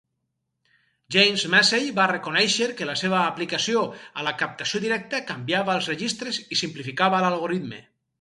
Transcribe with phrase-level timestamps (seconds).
[1.15, 3.83] James Massey va reconèixer que la seva aplicació
[4.21, 7.83] a la captació directa canviava els registres i simplificava l'algoritme.